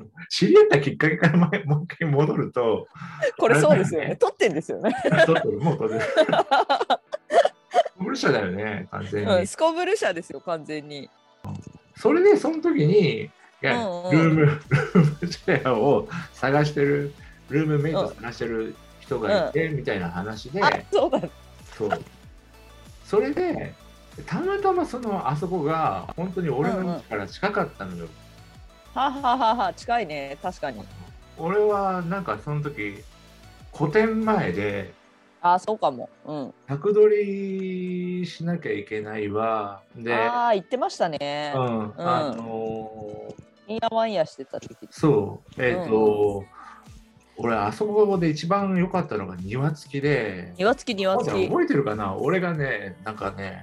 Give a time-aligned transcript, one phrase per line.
[0.30, 2.86] 知り合ったきっかけから前もう一回戻ると、
[3.38, 4.16] これそうですよねね。
[4.16, 4.94] 撮ってんですよね。
[5.26, 6.00] 撮ってる、もう撮ってる。
[7.98, 9.32] ブル社だよね、完全に。
[9.32, 11.08] うん、スコブル社ですよ、完全に。
[11.96, 17.12] それで、その時に、いや、うんうんルーム、ルームシェアを探してる、
[17.48, 21.20] ルームメイト探してる人がいて、みたいな話で、あ、そうだ。
[21.76, 21.90] そう。
[23.04, 23.74] それで、
[24.26, 28.08] たまたまそのあそこが本当に俺の家から近かったのよ。
[28.94, 30.82] はははは、近いね、確かに。
[31.38, 33.02] 俺はなんかその時
[33.70, 34.92] 個展前で
[35.40, 36.08] あ、そうかも。
[36.26, 36.54] うん。
[36.66, 41.58] 宅撮りしなきゃいけないわで、ああ、言ってましたねう。
[41.58, 44.76] ん、あのーインヤワンヤしてた時。
[44.90, 46.44] そうえっ、と、
[47.36, 51.48] 俺あそこで一番良かったのが庭付きで庭付き庭付き。
[51.48, 52.14] 覚えてるかな？
[52.16, 53.62] 俺がねなんかね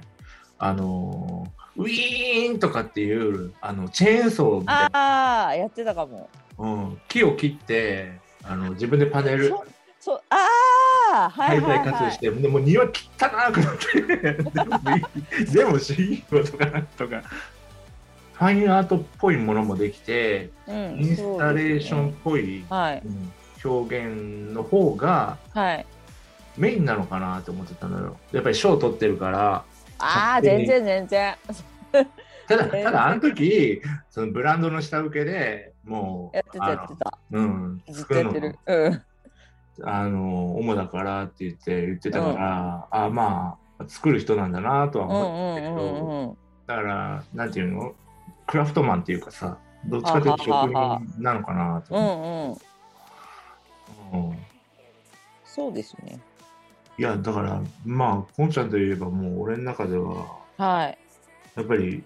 [0.60, 6.28] あのーウィーンとかっていうあのチェーンソーみたいな、ああ、やってたかも。
[6.58, 9.64] うん、木を切ってあの自分でパネルそ
[10.00, 10.36] そう、あ
[11.12, 12.18] あ、はい解はいはいし。
[12.18, 17.22] て、でも庭汚くなってでもいいでも CEO とかなんとか
[18.34, 25.86] ファインアートっぽいものもできてうんインスタレーションっぽい、はいうん表現の方がはい。
[26.56, 29.64] メインなのかなと思ってたのよやっぱり賞取ってるから
[30.00, 31.36] ああ、全然全然。
[32.48, 37.18] ただただあの時そのブランドの下請けでもうやってたやってた。
[37.30, 38.58] うんずっとやってる。
[38.66, 39.02] うん。
[39.82, 46.36] あの主だからって言って言ってたから、あまあ作る人なんだなとはうんう思ってたけど、んうんうん。
[46.66, 47.94] だからなんていうの？
[48.46, 52.52] クラフトマンっていうかさどっちかというと職人なのかなとう思んうん。
[52.52, 52.64] って、
[54.12, 54.36] うん
[55.44, 56.18] そうですね。
[57.00, 60.26] いやだからまあこんちゃんといえばもう俺の中では
[60.58, 60.98] はい。
[61.56, 62.04] やっぱり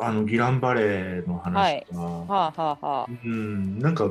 [0.00, 3.06] あのギランバレーの話とか、はあはあはあ。
[3.06, 4.10] うんなんか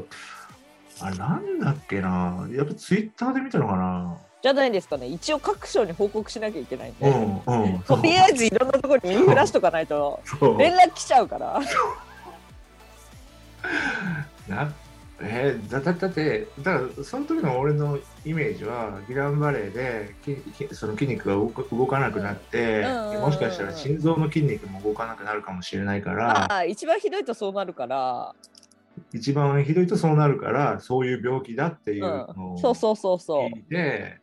[1.00, 5.08] あれなんだっけなやっぱツイッターで見たのかなじゃないですかね。
[5.08, 7.09] 一応各省に報告しなきゃいけないんで。
[7.09, 10.20] うんうんとりあえずいろんなところに耳フラしとかないと
[10.59, 11.59] 連絡来ちゃうから。
[14.47, 14.72] な
[15.25, 20.35] えーだだだってだからその時の俺のイメージはギランバレーでき
[20.67, 28.35] きその筋肉が動か動かなくなって、うんもしかしたら心臓の筋肉も動かなくなるかもしれないから、一番ひどいとそうなるから。
[29.13, 32.53] 一番ひどいとそうなるからそういう病気だっていうのうん。
[32.55, 34.19] をそうそうそうそ聞いて、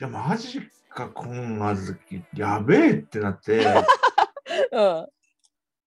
[0.00, 3.64] いやマジかこんな時やべえってなってう。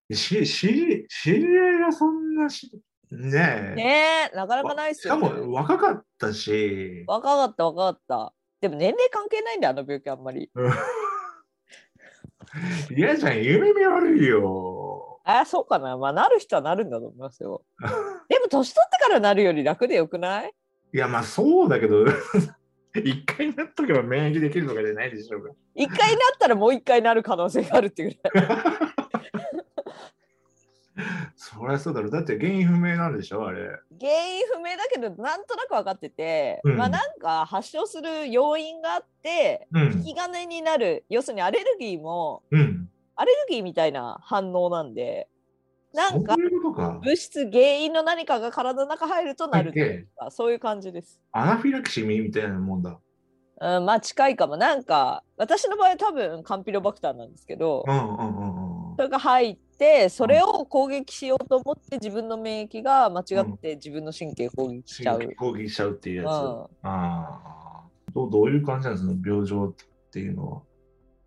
[0.10, 0.16] うん。
[0.16, 2.70] しし知り合いがそんなし
[3.12, 5.30] ねえねえ、なかなかないっすしかよ、ね。
[5.42, 7.04] も若かったし。
[7.08, 8.34] 若かった若かった。
[8.62, 10.50] でも年齢関係ないんだよ、あの病気あんまり。
[10.54, 10.72] うん
[12.96, 15.20] 嫌じゃん、夢見悪いよ。
[15.26, 15.98] ああ、そうかな。
[15.98, 17.64] まあ、なる人はなるんだと思いますよ。
[18.30, 20.54] でも、年取ってからなるより楽でよくない？
[20.94, 22.06] いや、まあそうだけど、
[22.96, 25.52] 一回なっとけば免疫できるとかじゃないでしょうか。
[25.74, 28.48] 一回なったらもう一回なる可能性があるっていうぐらい。
[31.36, 32.12] そりゃそうだろう。
[32.12, 33.68] だって原因不明なんでしょ、あれ。
[34.00, 40.04] 原因不明だけど、なんとなく分かってて、うんまあなんか発症する要因があって、うん引。
[40.04, 42.90] き金になる、要するにアレルギーも、うん。
[43.16, 45.28] アレルギーみたいな反応なんで、
[45.94, 46.36] なんか。
[46.36, 51.22] 物質、原因の何かが体の中入るとなるっていうか、そういう感じです。
[51.32, 53.00] アナフィラキシーみたいなもんだ。
[53.62, 54.58] うん、まあ近いかも。
[54.58, 59.04] なんか、私の場合多分カンピロバクターなんですけどう、んうんうんうんそ。
[59.04, 65.20] れが入って、それを攻撃しようと思って自分の免疫が間違って自分の神経攻撃しちゃう。
[65.20, 66.26] 神経攻撃しちゃうっていうやつ。
[66.26, 67.56] うんああ。
[68.14, 69.74] どうどういう感じなんですか、病状っ
[70.10, 70.62] ていうのは？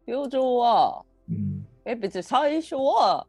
[0.06, 1.67] 病状は、うん。
[1.84, 3.27] え別に最初は、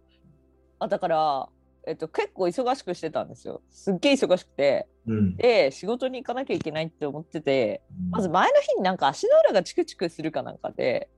[0.80, 1.50] あだから、
[1.86, 3.62] えっと、結構忙しくしてたんですよ。
[3.70, 4.88] すっげえ忙しくて。
[5.08, 5.36] うん。
[5.36, 11.10] で、仕事に行かなきゃいけないって思ってて、まず前の日になんか足の裏がチクチクするかなんかで、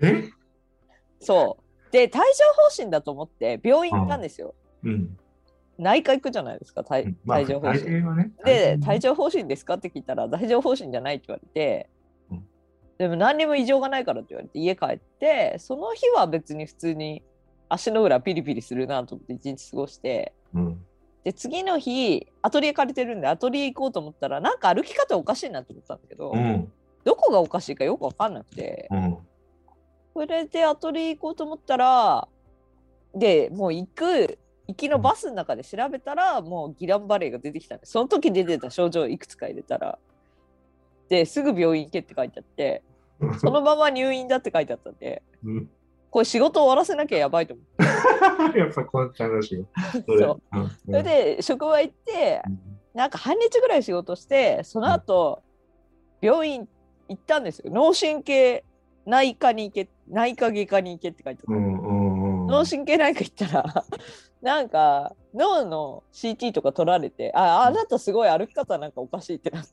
[0.00, 0.30] え？
[1.20, 1.62] そう。
[1.90, 4.54] で、帯状疱疹だと思って病院行ったんですよ。
[4.84, 5.16] うん。
[5.78, 8.16] 内科行くじゃないですか、帯まあ、帯状疱疹。
[8.16, 8.32] ね。
[8.44, 11.88] で、帯状疱疹ですかって聞いたら、帯状疱疹じゃないって言われて、
[12.30, 12.44] うん
[13.00, 17.22] でも何にも異常がないからって言われて、家帰って、その日は別に普通に
[17.70, 20.84] 足の裏ピリピリするなと思って一日過ごして、うん。
[21.24, 26.70] で、次の日、アトリエ借りてるんで、アトリエ行こうと思ったら、なんか歩き方おかしいなと思ったんだけど、うん。
[27.04, 29.18] どこがおかしいかよくわかんなくて、うん。
[30.14, 32.28] それでアトリエ行こうと思ったら、
[33.14, 39.98] で、もう行く、行きのバスの中で調べたら、もうギランバレーが出てきたんで、その時出てた症状いくつか入れたら、
[41.08, 42.82] で、すぐ病院行けって書いてあって、
[43.38, 45.70] そのまま入院だって書いてあったんで、うん。
[46.10, 48.58] これ仕事終わらせなきゃやばいと思って。
[48.58, 49.66] やっぱこんちゃんらしいよ。
[49.92, 50.42] そ そう。
[50.52, 52.42] うんうんそれで職場行って
[52.94, 55.42] なんか半日ぐらい仕事してその後、
[56.20, 56.68] 病院
[57.08, 57.70] 行ったんですよ。
[57.72, 58.64] 脳神経
[59.06, 62.46] 内科に行け内科外科に行けって書いてあった、うんうんうん。
[62.46, 63.84] 脳神経内科行ったら
[64.42, 69.70] なんか脳の CT とか取られてああなたすごい歩き方なんかおかしいってなって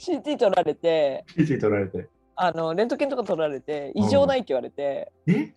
[0.00, 2.08] CT 取られて記事取られて。
[2.36, 5.54] あのレントゲンとか取られて異常ないって言われて、え？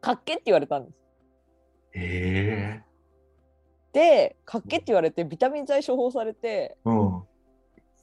[0.00, 0.98] かっけって言われたんです
[1.94, 2.82] え
[3.92, 7.22] でかっけって言われてビタミン剤処方されてえうん。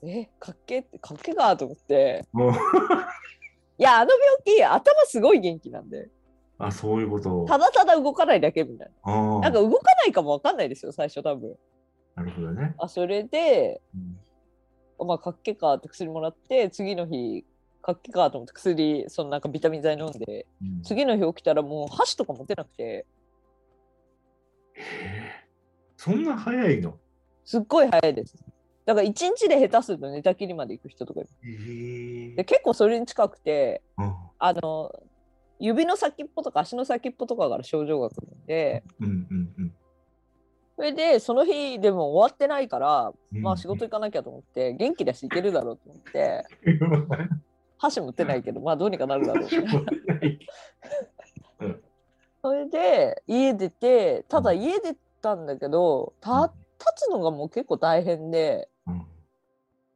[0.04, 2.26] えかっけってかっけかと思って。
[2.32, 2.52] もう。
[2.52, 4.12] いやあの
[4.46, 6.10] 病気頭すごい元気なんで。
[6.58, 7.46] あ、そういうこと。
[7.46, 9.38] ただただ動かないだけみたいあな。
[9.38, 11.56] あなんか動かないかもわかんないですよ最初多分。
[12.16, 12.76] なるほどね。
[12.78, 13.82] あそれで
[15.00, 15.08] うん。
[15.08, 17.46] まあかっけかって薬もらって次の日
[17.82, 20.82] かっけかと思って薬そのなんかビタミン剤飲んでうん。
[20.84, 22.84] 次の日起きたらもう箸とか持てなくて。
[22.84, 23.06] へ
[24.76, 25.46] え
[25.98, 26.98] そんな早いの？
[27.46, 28.36] すっごい早いです
[28.86, 32.36] だから一日で下手すると寝たきりまで行く人とかいる。
[32.36, 34.16] で結構それに近くてうん。
[34.40, 34.92] あの
[35.60, 39.74] 指の先っぽとか足の先っぽとかから症状が来るんでうんうんうん。
[40.76, 43.42] それでその日でも終わってないから、うん。
[43.44, 46.44] まあ仕事行かなきゃと思って元気だし行けるだろうと思って
[47.78, 49.50] 箸持ってないけどまあどうにかなるだろう。
[52.42, 56.52] それで家出てただ家出たんだけどた
[56.82, 59.06] 立つのがもう結構大変でうん。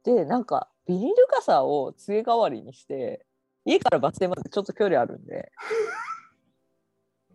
[0.04, 3.26] でなんかビニール傘を杖代わりにして
[3.64, 5.50] 家からバス停までちょっと距離あるんで。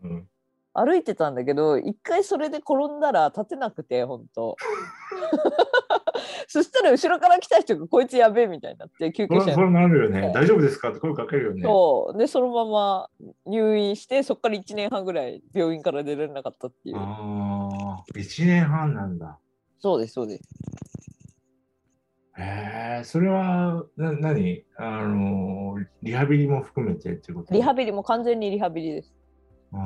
[0.04, 0.28] うん。
[0.74, 4.56] 歩いてたんだけど一回それで転んだら立てなくて本当
[6.48, 10.22] そしたら後ろから来た人がこいつやべえみたいになって救急車にそれなるよね。
[10.22, 10.32] ね。
[10.34, 11.62] 大丈夫ですかって声かけるよね。
[11.64, 12.18] そう。
[12.18, 13.10] でそのまま
[13.46, 16.98] 入院してそこから1年半ぐらい病院から出られなかったっていう。
[16.98, 17.70] あ
[18.00, 19.40] あ、1年半なんだ。
[19.80, 20.44] そうですそうです。
[22.38, 24.64] へえ、それは、な、何？
[24.78, 27.54] あのー、リハビリも含めてってこと？
[27.54, 29.14] リハビリも完全にリハビリです。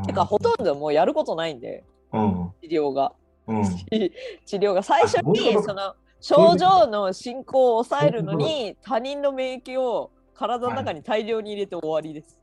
[0.06, 1.84] てかほとんどもうやることないんで。
[2.14, 2.52] うん。
[2.62, 3.14] 治療が。
[3.48, 3.64] うん。
[4.46, 4.84] 治療が。
[4.84, 5.96] 最初にその
[6.28, 12.40] 症状の進行を抑えるのに他人の免疫を体の中に大量に入れて終わりです。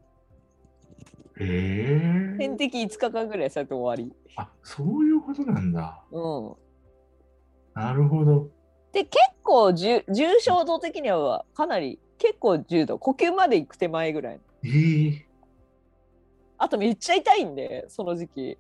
[1.40, 2.38] へえ。
[2.38, 4.14] 点滴5日間ぐらいされて終わり。
[4.36, 6.00] あ、そういうことなんだ。
[6.12, 6.52] うん、
[7.74, 8.50] なるほど。
[8.92, 14.40] で結構重重症度的にはかなり結構重度呼吸まで行く手前ぐらい。
[14.64, 15.26] ええ
[16.56, 18.58] あとめっちゃ痛いんでその時期。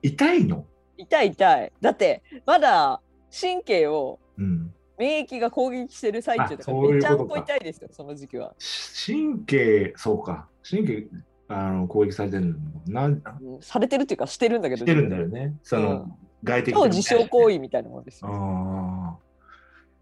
[0.00, 0.64] 痛いの？
[0.96, 1.72] 痛い痛い。
[1.80, 3.00] だってまだ
[3.32, 4.74] 神経をうん。
[4.96, 8.54] 免疫が攻撃してる最中とかめちゃんこ痛いですよその時期は。
[8.58, 10.48] し神経、そうか。
[10.68, 11.06] 神経、
[11.48, 12.54] あの、攻撃されてる
[12.88, 13.18] のな
[13.60, 14.78] されてるっていうかしてるんだけど。
[14.78, 15.54] してるんだよね。
[15.62, 16.12] その、うん
[16.44, 17.54] 外的超自傷行為。
[17.54, 18.30] 為みたいなもんですよ。
[18.30, 19.24] ああ。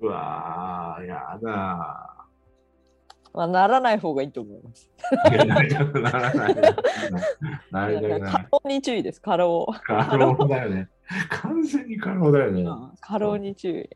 [0.00, 2.26] うわー、やだ
[3.34, 4.90] まあ、ならない方がいいと思います。
[5.46, 6.54] なりたくならない。
[7.70, 8.46] なりたくない過。
[8.50, 9.22] 労に注意です。
[9.22, 9.66] 過労。
[9.84, 10.88] 過労だよね。
[11.30, 12.66] 完全に過労だよね。
[13.00, 13.88] 過労に注意。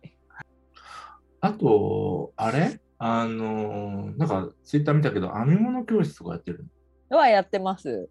[1.46, 2.81] あと、あれ？
[2.98, 6.66] あのー、なんか、ツイッター見たけど、編み物教室とかやってる
[7.10, 8.08] はやってます。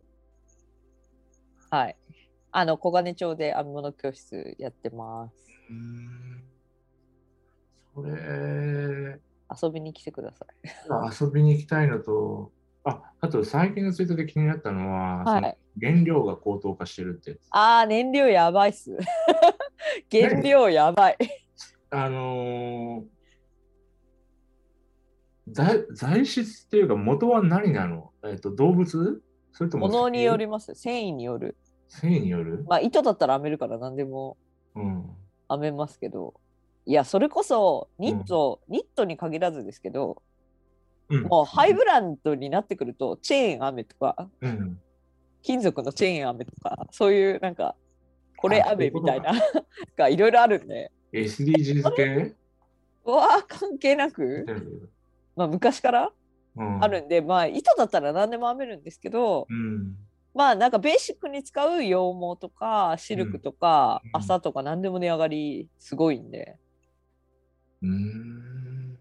[1.69, 1.97] はい。
[2.51, 5.35] あの、小金町で編み物教室やってます。
[5.69, 6.43] うーん。
[7.93, 9.19] それ、
[9.61, 11.21] 遊びに来てください。
[11.21, 12.53] 遊びに行きたいのと、
[12.85, 17.39] あ、あと最近のツイートで気になったのは、はいその原料が高騰化してるってやつ。
[17.51, 18.95] あー、燃料やばいっす。
[20.09, 21.17] 原料やばい。
[21.89, 23.14] あのー
[25.55, 28.11] 材材質っていうか元は何なの？
[28.25, 29.23] えっ、と動物？
[29.53, 30.75] それとも物によります。
[30.75, 31.55] 繊維による。
[31.87, 32.65] 繊維による？
[32.67, 34.35] まあ、糸だったら編めるから何でも
[34.75, 35.09] うん。
[35.49, 36.33] 編めますけど。
[36.85, 40.21] いや、それこそニット、ニットに限らずですけど、
[41.09, 44.79] うん、もうハイブランドになってくると、チェーン編めとか、うん。
[45.41, 47.75] 金属のチェーン編めとか、そういうなんか、
[48.37, 49.33] これあ編めみたいな
[49.95, 52.35] がいろいろあるんで、SDGs 系？
[53.05, 54.89] うわー関係なく、
[55.35, 56.11] まあ、昔から
[56.57, 59.95] うんあるんで、まあ糸だったら何でも編めるんですけど、うん。
[60.33, 66.57] まあなんかベーシックに使う羊毛とかシルクとかうん麻とか何でも値上がりすごいんで、
[67.81, 68.97] うーん。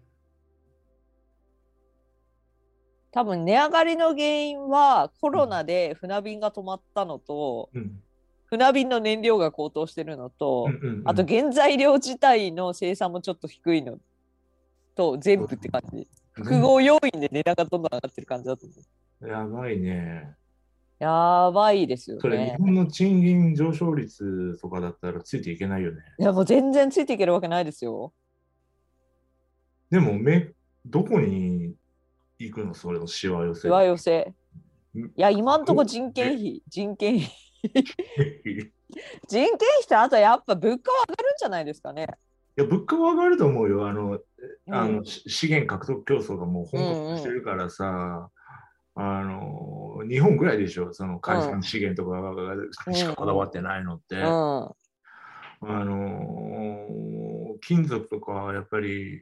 [3.11, 8.01] 多分値上がりの原因はコロナで船便が止まったのと、うん。
[8.47, 13.99] 船便の燃料が高騰してるのと、うんうんうんあと原材料自体の生産もちょっと低いの
[14.95, 16.07] と全部って感じ。
[16.35, 18.75] 複合要因で値段がどんどん上がってる感じだと思
[19.21, 19.27] う。
[19.27, 20.35] やばいね。
[20.99, 22.21] やばいですよね。
[22.21, 26.01] それ、日本の賃金上昇率とかだったらついていけないよね。
[26.19, 28.13] いや、もう全然ついていけるわけないですよ。
[29.89, 30.51] でも、め
[30.85, 31.73] どこに
[32.39, 32.73] 行くの？
[32.73, 33.61] それのしわ寄せ。
[33.61, 34.33] しわ寄せ。
[34.95, 37.29] いや、今んとこ人件費、人件費。
[39.27, 39.57] 人件費？
[39.83, 42.07] ってあとやっぱ物価は上がるんじゃないですかね。
[42.57, 43.87] いや、物価は上がると思うよ。
[43.87, 44.19] あの、
[44.69, 48.29] あの、うん、資源獲得競争がもう本格化してるからさ、うんうん。
[48.97, 54.15] あの日本ぐらいでしょ、その海産資源とかしかこだわってないのって。
[54.15, 54.73] うん、あ
[55.61, 56.87] の
[57.59, 59.21] 金属とかやっぱり、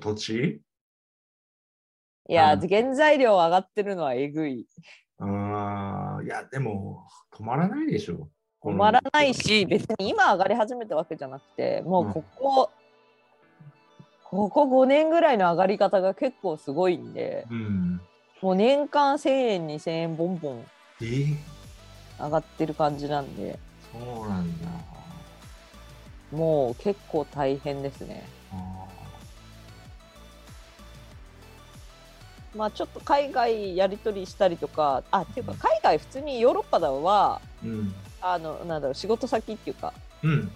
[0.00, 0.62] 土地？
[2.28, 4.66] いや、原材料上がってるのはえぐい。
[5.18, 8.30] ああ、いや、でも止まらないでしょ。
[8.62, 12.70] 止まらないし、別に今上がり始めたわけじゃなくて、もうここ、
[14.32, 18.00] うん、ここ5年ぐらいの上がり方が結構すごいんで、うん、
[18.42, 20.66] もう年間1000円、2000円、ボンボン
[21.00, 23.58] 上がってる感じなんで。
[23.92, 24.68] そうなんだ。
[26.32, 28.24] もう結構大変ですね。
[32.54, 40.50] まあちょっと海外やり取りしたりとか、あっていうか海外普通にヨーロッパだは、うん、あのなんだろう仕事先っていうか、うん、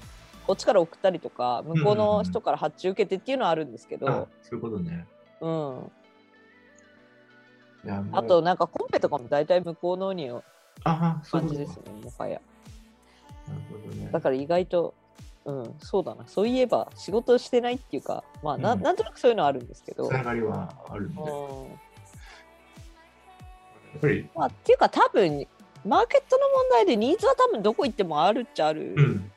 [0.47, 5.07] こっちから送ったりとか向こうの人から発注受けてっていうのはあるんですけど、うんうんうん、そういうことね。
[5.41, 5.91] うん。
[8.13, 10.31] あとなんかコンペとかも大体向こうのに
[10.85, 12.41] 感じですねもはや。
[13.47, 14.95] なるほどね、だから意外と、
[15.45, 20.09] うん、そうだなそういえば仕事してないっていうかまあなうん、なんとなくそういうのはあるんですけど。
[20.09, 21.21] つながりはあるんで。
[21.21, 21.75] うん、や
[23.99, 24.31] っぱり。
[24.35, 25.47] まあ、っていうか多分
[25.85, 28.95] マーケットの問題でニーズは多分どこ行ってもあるっちゃある。
[28.97, 29.31] うん。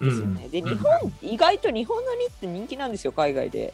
[0.00, 3.72] ですよね、で日本、意外と日本のニって人気なんですよ海外で。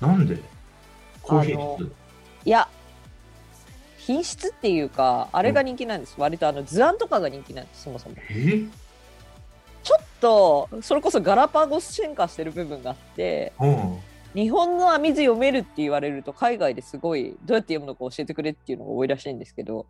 [0.00, 0.38] なんで？
[1.22, 1.90] コーヒー
[2.44, 2.68] いや
[3.98, 8.16] 品質っていうかあれが人気なんです、うん、割とあの図案とかが人気なんですそもそも。
[9.82, 13.98] ちょっとそれこそガラパゴス進化してる部分があって、うん、
[14.34, 19.86] 日本の網図読めるって言われると海外ですごいどうやって読むのか教えてくれっていうのが多いらしいんですけど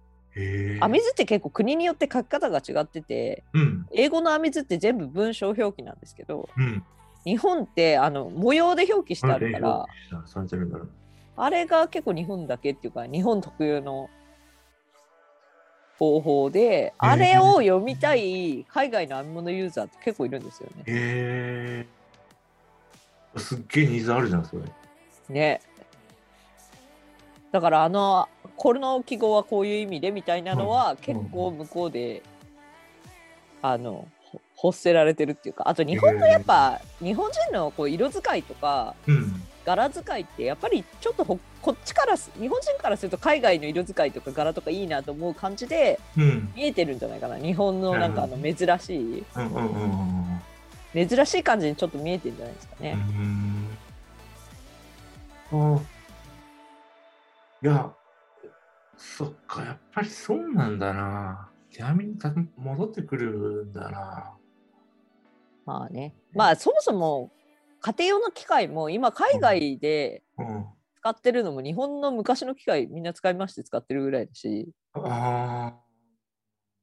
[0.80, 6.48] 網図って結構国によって書き方が違ってて、うん、英語の網図って全部文章表記なんですけど、
[7.24, 9.86] 日本ってあの模様で表記してあるから、
[11.36, 14.10] あれが結構日本だけっていうか日本特有の
[15.98, 20.82] 方法で、あれを読みたい海外の編み物ユーザーって結構いるんですよね。
[20.86, 21.86] へ
[23.36, 24.62] えすっげえニーズあるじゃんそれ。
[25.28, 25.60] ね。
[27.52, 28.28] だからあの
[28.64, 32.22] これの記号はこういう意味でみたいなのは結構向こうで、
[33.60, 34.08] あの
[34.56, 39.42] 欲せられてるっていうかあと日本のやっぱ、日本人のこう色使いとか、うん。
[39.66, 41.38] 柄使いってやっぱりちょっとこ
[41.70, 45.98] っちから日本人からすると海外の色使いとか柄とかいいなと思う感じで
[46.54, 49.24] 見えてるんじゃないかな、うん、日本のなんかあの珍し
[50.94, 52.98] い、珍しい感じにちょっと見えてるんじゃないですかね。
[55.52, 55.80] あ
[57.62, 57.90] いや
[58.96, 61.50] そっかやっぱりそうなんだな。
[61.70, 62.16] 手に
[62.56, 64.36] 戻ってくるんだな。
[65.66, 66.14] まあね。
[66.32, 67.32] まあそもそも
[67.80, 70.22] 家庭用の機械も今海外で
[71.00, 74.70] 使ってるのも日本の昔の機械みんな使いまして使ってるぐらいだし。
[74.94, 75.74] あ